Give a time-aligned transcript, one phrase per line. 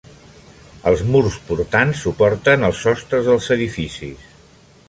[0.91, 4.29] Els murs portants suporten els sostres dels edificis.